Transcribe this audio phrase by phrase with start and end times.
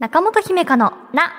[0.00, 1.30] 中本姫香のな。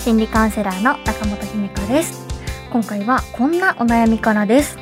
[0.00, 2.26] 心理カウンセラーの中本姫香です。
[2.72, 4.76] 今回はこんなお悩みからです。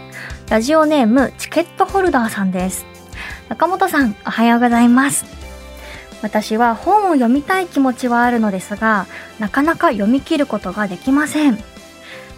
[0.48, 2.86] ラジオネームチケットホルダーさんです。
[3.50, 5.45] 中本さん、おはようございます。
[6.22, 9.06] 私は本を読みたい気持ちはあるのですが、
[9.38, 11.56] なかなか読み切ることができません。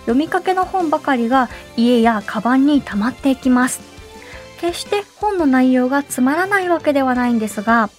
[0.01, 3.81] 読みかけの本ばかりが家やカバンに溜まっていきます。
[4.61, 7.91] 決して本の内容がつまらないわけではないんですが、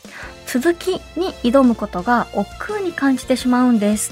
[0.45, 4.11] 続きに挑むことが億劫に感じてしまうんです。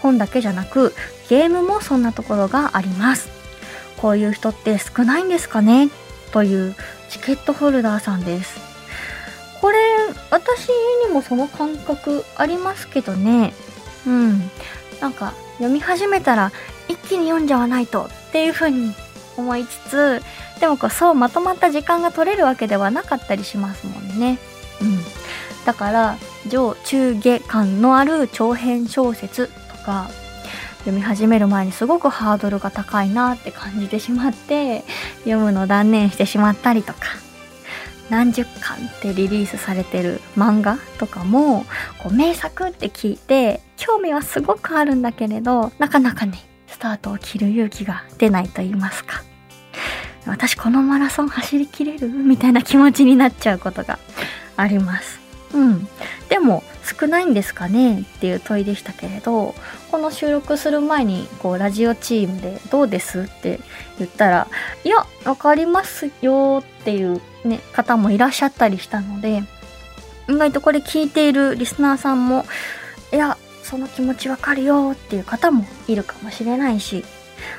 [0.00, 0.94] 本だけじゃなく、
[1.28, 3.28] ゲームもそんなところがあります。
[3.98, 5.90] こういう人って少ないんですかね？
[6.32, 6.74] という
[7.08, 8.71] チケットホルダーさんです。
[10.30, 10.68] 私
[11.06, 13.52] にもその感覚ありますけどね。
[14.06, 14.50] うん。
[15.00, 16.52] なんか、読み始めたら
[16.88, 18.94] 一気に読んじゃわないとっていう風に
[19.36, 20.22] 思いつつ、
[20.60, 24.38] でもこう、そうまとまった時間が取れるわけではなかったりしますもんね。
[24.80, 24.98] うん。
[25.64, 26.16] だから、
[26.48, 30.10] 上中下感のある長編小説とか、
[30.80, 34.84] 読み始める前にすごくハードルが高いなって感じてしまって、
[35.20, 37.00] 読むの断念してしまったりとか。
[38.12, 41.64] 何十巻ってリリースされてる漫画とかも
[41.98, 49.22] こう名作って聞いて興味はすごくあるんだけれどなかなかねスタートを切る勇気が出ないと言いますか。
[50.26, 53.98] 私このマラソン走りきれるみたいな気持ちになっちゃうことが
[54.56, 55.18] あります。
[55.54, 55.88] うん。
[56.28, 59.54] でも少ないんですかねっていう問いでしたけれど
[59.92, 63.60] この収録する前にこうラジオチームで「どうです?」って
[63.98, 64.48] 言ったら
[64.84, 69.42] 「いやわかりますよ」っていうね方もいらっしゃったりしたので
[70.28, 72.46] 意外とこれ聞いているリスナーさんも
[73.12, 77.04] 「いやその気持ちわかるよ」っていう方もいるかもしれないし、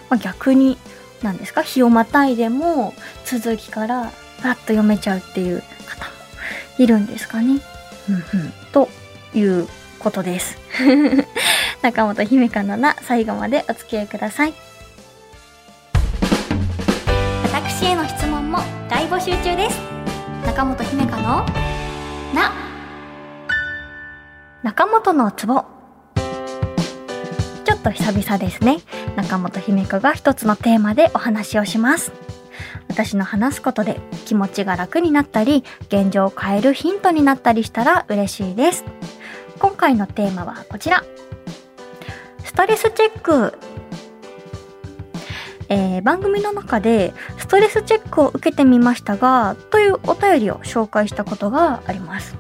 [0.10, 0.78] まあ、逆に
[1.22, 1.62] 何ですか？
[1.62, 6.12] 日をまたいでも続きからパッと読めちゃうっていう方も
[6.80, 7.62] いるんですかね？
[8.10, 8.90] うんうん、と
[9.36, 9.68] いう
[10.00, 10.58] ことです。
[11.84, 14.54] 中本姫香のな最後までお付き合いください。
[17.44, 19.78] 私への質問も大募集中です。
[20.46, 21.46] 中本姫香の
[22.34, 22.54] な
[24.64, 25.66] 中本のツボ
[27.66, 28.78] ちょっと久々ですね。
[29.18, 32.14] 中本姫香が一つのテーマでお話をします。
[32.88, 38.86] 私の話すことで気持ちが楽になったり、現状を変えるヒントになったりしたら嬉しいです。
[39.60, 41.04] 今回のテーマはこちら。
[42.54, 43.58] ストレスチェック。
[45.70, 52.36] えー番組の中でストレスチェックを受けてみましたが、というお便りを紹介したことがあります。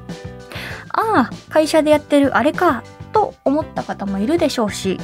[0.89, 4.99] ああ、会社でやってるあれか、と思った方もいるでしょうし、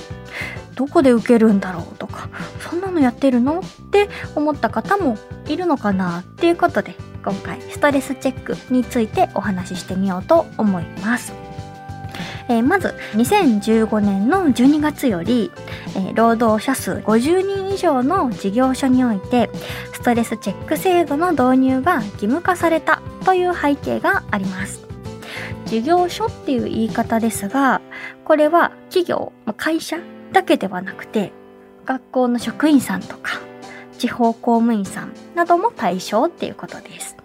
[0.75, 3.62] どこで受けるんだろうとか、そんなのやってるの？
[3.62, 5.18] って思った方も
[5.48, 6.19] いるのかな？
[6.19, 6.94] っていうことで、
[7.25, 11.34] 今回ストレスチェックについてお話ししてみようと思います。
[12.50, 15.52] えーまず、2015年の12月より、
[15.96, 19.50] えー労働者数50人以上の事業所において、
[19.94, 24.82] ストレスチェック制度の導入が義務化されたという背景があります。
[25.66, 27.82] 事業所っていう言い方ですが、
[28.26, 30.00] これは企業、会社
[30.34, 31.31] だけではなくて、
[31.86, 33.40] 学校の職員さんとか、
[34.00, 37.19] 地方公務員さんなども対象っていうことです。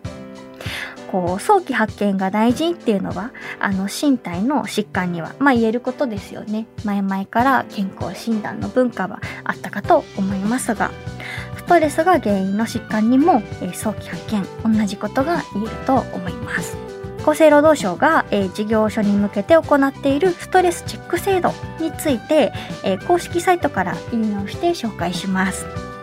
[1.14, 3.30] こう、早期発見が大事っていうのは、
[3.60, 6.66] あの、身体の疾患には、まあ言えることですよね。
[6.84, 10.91] 前々から健康診断の文化はあったかと思いますが、
[11.56, 16.76] ストレスが原因の疾患にも、えー早期発見、同じことが言えると思います。
[17.25, 22.52] 厚生労働省が、えー事業所に向けて行っているストレスチェック制度について、
[22.82, 25.94] えー公式サイトから引用して紹介します。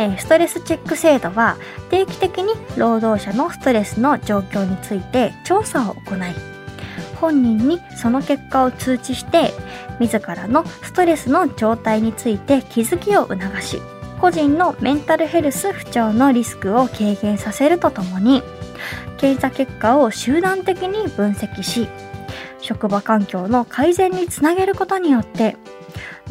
[0.00, 1.58] えストレスチェック制度は
[1.90, 6.34] 定期的に労働者のストレスの状況について調査を行い
[7.20, 9.52] 本人にその結果を通知して
[10.00, 13.80] 自らのストレスの状態について気づきを促し
[14.20, 18.42] 個人のメンタルヘルス不調のリスクを軽減させるとともに
[19.18, 21.88] 検査結果を集団的に分析し
[22.62, 25.56] 職場環境の改善につなげることによって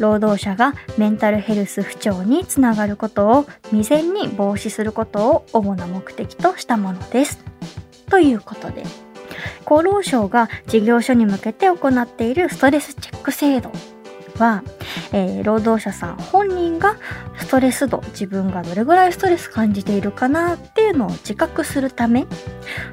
[0.00, 7.38] 労働者がメンタルヘルス不調につながることを未然に防止することを主な目的としたものです。
[8.08, 8.82] ということで、
[9.64, 13.70] 厚労省が事業所に向けて行っているストレスチェック制度
[14.40, 14.64] は、
[15.12, 16.96] えー、労働者さん本人が
[17.38, 22.26] ストレス度自分がどれぐらいストレス感じているかなっていうのを自覚するため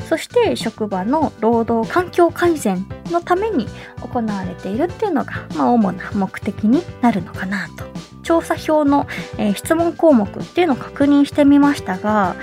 [0.07, 3.67] そして職場の労働環境改善のために
[4.01, 7.85] 行われているっていうのが、まあ、主な目的になるのかなと
[8.23, 9.07] 調査票の、
[9.37, 12.35] えー、質問項目っていうのを確認してみましたが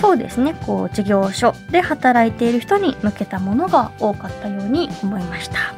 [0.00, 5.74] そうですねこう事業所で働いている人に向けたものが多かったように思いました。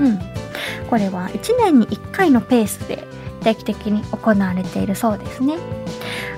[0.00, 0.43] うん
[0.88, 3.04] これは1年に1回のペースで
[3.42, 5.56] 定期的に行われているそうですね。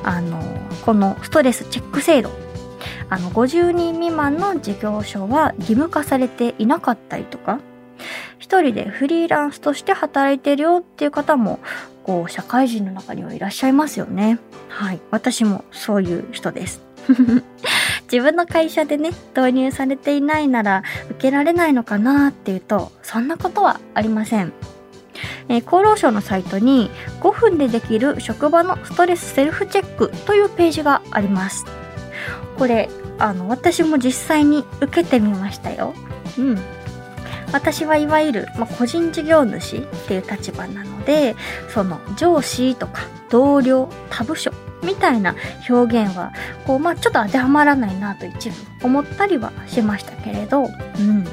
[0.03, 0.43] あの、
[0.85, 2.31] このストレスチェック制度。
[3.09, 7.61] あの、50人未満の事業所は義務化されていなかったりとか、
[8.39, 11.61] 一人でフリーランスとして働いてるよっていう方も、
[12.05, 14.39] こう、社会人の中にはいらっしゃいますよね。
[14.69, 15.01] はい。
[15.11, 16.83] 私もそういう人です。
[18.11, 24.53] 自分の会社でね、導入されていないなら受けられないのかなっていうと、そんなことはありません。
[25.49, 31.65] えー、厚労省のサイトに5分でできる職場のストレスセルフチェックというページがあります。
[32.59, 32.89] これ、
[33.19, 35.95] あの、私も実際に受けてみましたよ。
[36.39, 36.59] うん。
[37.53, 41.37] 私はいわゆる、まあ、個人事業主っていう立場なので、
[41.73, 44.53] その上司とか同僚、他部署
[44.83, 45.35] みたいな
[45.69, 46.33] 表現は、
[46.67, 50.67] こう、まあ、ちょっと当てはまらないなと一部思ったりはしましたけれど、う
[51.03, 51.25] ん。
[51.25, 51.29] ウ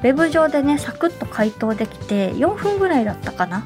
[0.00, 3.64] ェブ上でね、サクッと回答できて4分ぐらいだったかな。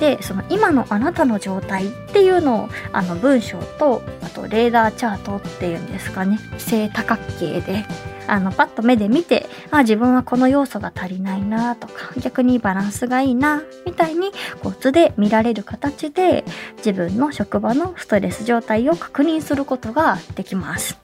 [0.00, 7.84] で、その今のあなたの状態っていうのを、あの文章と、あとレーダーチャートっていうんですかね、正多角形で
[8.26, 14.32] あの、パッと目で見て、あ、自分はこの要素が足りないなとか、逆にバランスがいいな、みたいに、
[14.62, 16.44] こう図で見られる形で、
[16.78, 20.98] 自分の職場のストレス状態を確認することができます。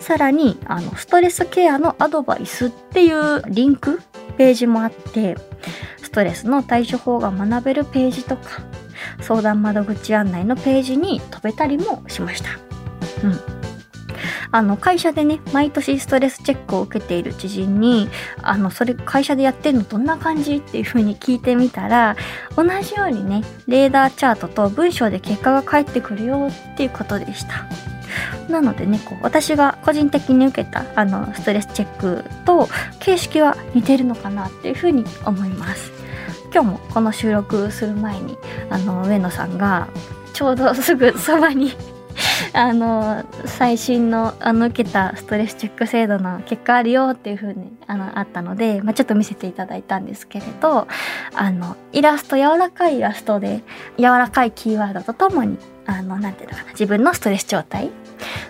[0.00, 4.00] さらに、あの、ストレスケアのアドバイスっていうリンク、
[4.36, 5.36] ページもあって、
[6.02, 8.62] ストレスの対処法が学べるページとか、
[9.20, 12.50] 相談窓口案内のページに飛べたりもしました。
[13.24, 13.51] うん。
[14.52, 18.08] あの、会社でね、毎年ストレスチェックを受けている知人に、
[18.42, 22.16] あの、それ、会社でやってんのどんな感じっていう風に聞いてみたら、
[22.54, 27.66] 同じようにね、レーダーチャートと文章で結果が返ってくるよっていうことでした。
[28.50, 32.68] なのでね、こう、私が個人的に受けた、あの、ストレスチェックと
[33.00, 35.92] 形式は似てるのかなっていう風に思います。
[36.52, 38.36] 今日もこの収録する前に、
[38.68, 39.88] あの、上野さんが、
[40.34, 41.74] ちょうどすぐそばに
[42.54, 50.86] あの、最新の、あの、受けたストレスチェック制度の結果あるよっていう風に、あの、あったので、まあ、ちょっと見せていただいたんですけれど、
[51.34, 53.62] あの、イラスト、柔らかいイラストで、
[53.96, 55.56] 柔らかいキーワードとともに、
[55.86, 57.90] あの、なんていうのかな、自分のストレス状態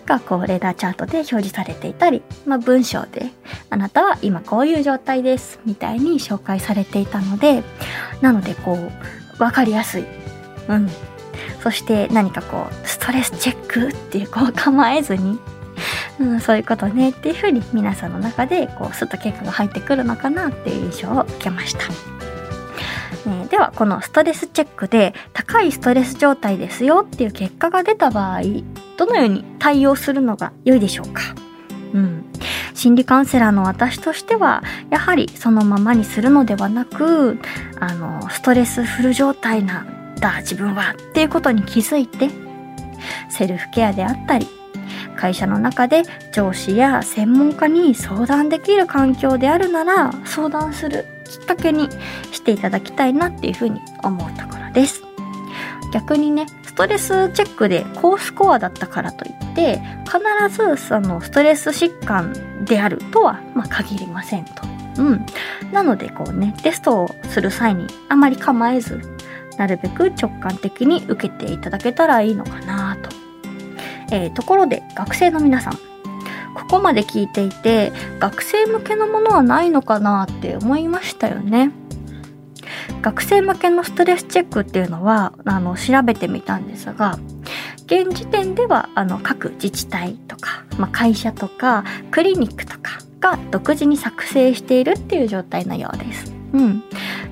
[0.05, 3.31] が、こう、レーダーチャートで表示されていたり、まあ、文章で、
[3.71, 7.63] あなたは今こういう状態です、みたいに紹介されていたので、
[8.21, 8.75] なので、こ
[9.39, 10.05] う、わかりやすい。
[10.69, 10.91] うん。
[11.63, 15.39] そして何かこう、ストレスチェックっていうこう構えずに、
[16.19, 21.81] うん、そういうことねっていうふうに皆さんの中でこうスッと結果が入ってくるのかなっていう印象を受けました。
[23.27, 28.41] えではこのストレスチェックで高いストレス状態ですよっていう結果が出た場合
[28.97, 31.23] どのように対応するのが良いでしょうか？
[31.95, 32.25] うん
[32.75, 37.39] 心理カウンセラーの私としてはやはりそのままにするのではなく
[37.79, 39.87] あのストレスフル状態な
[40.23, 42.31] だ自分はっていうことに気づいて
[43.29, 44.47] セルフケアであったり
[45.17, 46.03] 会社の中で
[46.33, 51.89] 上司や専門家に相談できる環境であるなら相談するきっかけに
[52.33, 55.03] していただきたいなっていうふうに思うところです
[55.93, 60.19] 逆にねストレスチェックで高スコアだったからといって必
[60.49, 64.63] ずそのストレス疾患であるとは、ま、限りませんと。
[64.99, 65.27] うん。
[65.73, 69.01] なのでこうね、テストをする際にあまり構えず、
[69.59, 73.11] なるべく直感的に受けていただけたらいいのかなと。
[74.11, 75.73] えー、ところで学生の皆さん、
[76.55, 81.73] ここまで聞いていて学生向けのものはないのかなって思いましたよね。
[83.01, 87.19] 学生向けのストレスチェックっていうのはあの調べてみたんですが
[87.87, 96.42] 現時点ではあの各自治体とか、まあ、会社とかクリニックとかが独自に作成しているっていう状態のようです。
[96.53, 96.83] うん。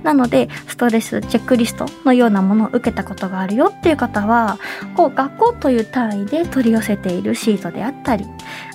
[0.03, 4.59] なので、ストレスチェックリストのようなものを受けたことがあるよっていう方は、
[4.97, 8.25] こう、学校という単位で取り寄せているシートであったり、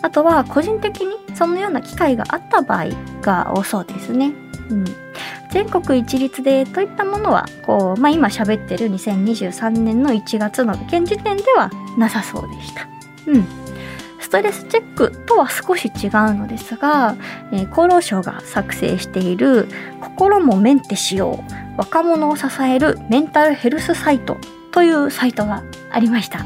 [0.02, 2.88] あとは個人的にそのような機会があった場合
[3.22, 4.34] が多そうですね。
[4.70, 4.86] うん。
[5.52, 12.88] 全国一律でといったものは、こう、まあ、今喋ってる2023年の1月の現時点ではなさそうでした。
[13.28, 13.65] うん。
[14.26, 17.16] ストレスチェックとは少し違うのですが、
[17.52, 19.68] えー、厚労省が作成している
[20.02, 24.38] 心もメンテしよう若者を支えるメンタルヘルスサイト
[24.72, 26.44] というサイトがありました。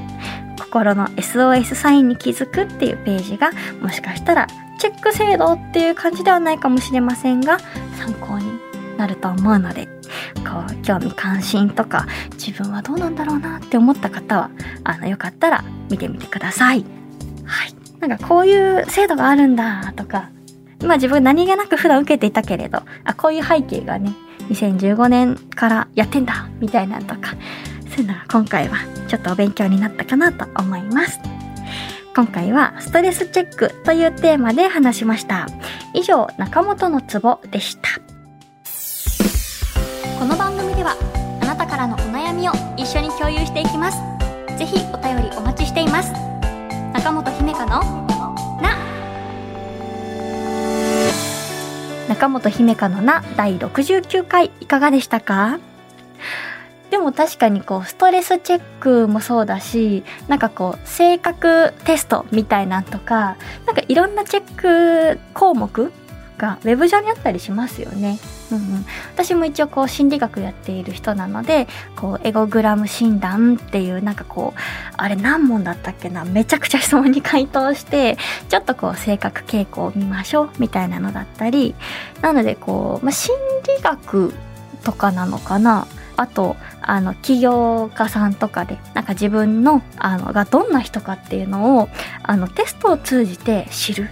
[0.59, 7.59] 心の SOS サインに気づくっていうページがもしかしたらチェック制度っていう感じではないかもしれませんが
[7.98, 8.45] 参考に
[8.98, 9.88] なると思うので
[10.36, 14.51] こう興味関心とか自分はどうなんだろうなって思った方は
[14.83, 16.99] あのよかったら見てみてください。
[17.50, 17.74] はい。
[18.00, 20.29] なんかこういう制度があるんだとか
[20.84, 24.13] まあ自分何気なく普段受けていたけれど、あ、こういう背景がね、
[24.50, 27.32] 2015年からやってんだ、みたいなとか、
[27.94, 28.77] そういうのが今回は
[29.08, 31.20] ちょっとお勉強になったかなと思います。
[32.15, 35.48] 今回はストレスチェックというテーマで話しました。
[35.94, 37.89] 以上、中本のツボでした。
[40.18, 40.96] この番組では、
[41.41, 43.98] あなたからのお悩みを一緒に共有していきます。
[44.58, 46.13] ぜひお便りお待ちしています。
[46.94, 47.82] 中本姫香の
[52.08, 55.60] 中本姫香のな第69回いかがでしたか？
[56.91, 65.91] でも確かにこうストレスチェックもそうだしなんかこう性格テストみたいなんとかなんかいろんなチェック項目
[66.38, 68.20] がウェブ上にあったりしますよね。
[68.51, 74.60] うんうん、私も一応こう心理学やっている人なのでこうエゴグラム診断っていうなんかこう
[74.98, 76.25] あれ何問だったっけな？
[76.25, 78.18] めちゃくちゃ質問に回答して
[78.50, 81.75] ちょっとこう性格傾向を見ましょうみたいなのだったり
[82.22, 83.36] なのでこう、まあ、心
[83.77, 84.34] 理学
[84.84, 85.88] とかなのかな？
[86.18, 91.89] あとあの起業家さんとかでなんか自分のあのがどんな人かっていうのを
[92.24, 94.10] あのテストを通じて知る。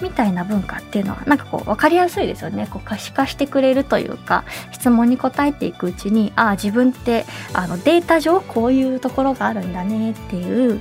[0.00, 2.66] みたいな文化っていうのはなんかこう分かりやすいですよね。
[2.70, 10.80] こう可視化してくれるというか質問に答えていくうちにああ自分ってあのデータ上こういうところがあるんだねっていう。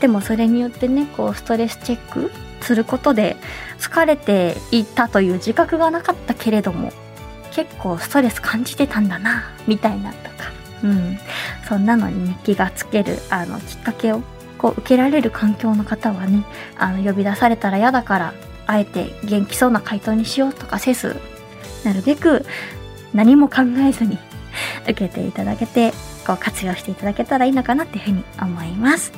[0.00, 2.30] でもそれによってねこうストレスチェック
[2.62, 3.36] することで
[3.78, 6.92] 疲れていたという自覚がなかったけれども
[7.52, 10.52] 結構ストレス感じてたんだなみたいなとか、
[10.84, 11.18] うん、
[11.68, 14.22] そんなのに、ね、気がつけるあのきっかけを
[14.60, 16.44] こう受けられる環境の方はね
[16.76, 18.34] あの呼び出されたら嫌だから
[18.66, 21.16] あえて元気そうな回答にしようとかせず
[21.82, 22.44] なるべく
[23.14, 24.18] 何も考えずに
[24.84, 25.92] 受けていただけて
[26.26, 29.12] こう活用していただけたらいいのかなっていうふうに思います。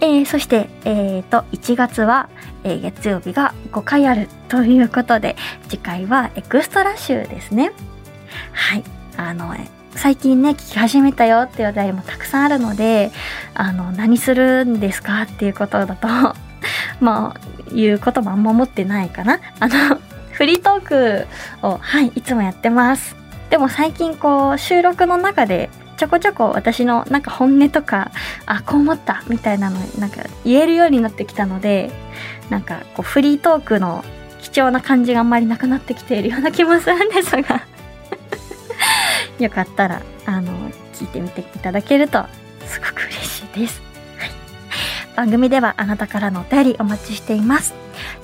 [0.00, 2.28] えー、そして、えーと、1月は、
[2.62, 5.36] えー、月曜日が5回あるということで
[5.68, 7.72] 次回はエクストラ週ですね。
[8.52, 8.84] はい。
[9.16, 9.54] あの、
[9.96, 13.12] 最近ね、聞き始めたよっていう話題もたくさんあるので、
[13.54, 16.08] あの、何するんですかっていうことだと
[17.00, 19.40] まあ、いうこともあんま思ってないかな。
[19.60, 19.98] あの、
[20.32, 21.26] フリートーク
[21.62, 23.16] を、はい、いつもやってます。
[23.50, 28.10] でも最近こう、収録の中で、ちょこちょこ私のなんか本音とか、
[28.46, 31.92] あ、こう思ったみたいなのなんか言えるようになってきたので、
[32.50, 34.04] なんかこうフリートークの
[34.40, 37.62] 貴重な感じがあんまりなくなってきているような気もするんですが
[39.38, 40.52] よかったら、あの、
[40.94, 42.24] 聞いてみていただけると、
[42.66, 43.82] すごく嬉しいです。
[44.18, 44.30] はい。
[45.16, 47.74] 番組ではあなたからのお便りお待ちしています。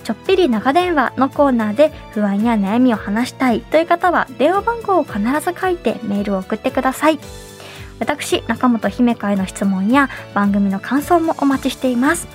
[0.05, 7.19] ちょっぴり長電話のコーナーで不安や悩みを話したいという方は電話番号を必ず書いてメールを送ってください。
[8.01, 12.27] 私、中本姫会の質問や番組の感想もお待ちしています。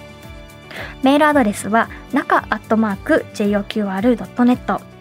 [1.02, 4.95] メールアドレスは、中アットマーク JOQR.net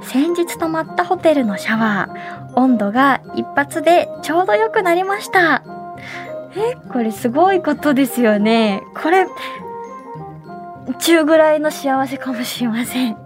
[0.03, 5.63] 先日泊まったホテルのシャワー、温度が一発でちょうど良くなりました。
[6.55, 8.83] え、これすごいことですよね。
[8.93, 9.25] これ、
[10.99, 13.24] 中ぐらいの幸せかもしれません。